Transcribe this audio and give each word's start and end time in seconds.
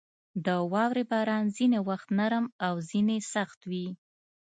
•د 0.45 0.47
واورې 0.71 1.03
باران 1.11 1.45
ځینې 1.57 1.79
وخت 1.89 2.07
نرم 2.19 2.45
او 2.65 2.73
ځینې 2.89 3.17
سخت 3.33 3.59
وي. 3.69 3.87